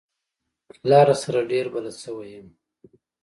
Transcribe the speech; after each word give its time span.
لاره 0.89 1.15
سره 1.23 1.39
ډېر 1.51 1.65
بلد 1.73 1.95
شوی 2.03 2.27
يم. 2.35 2.47